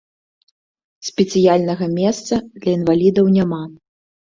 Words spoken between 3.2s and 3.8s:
няма.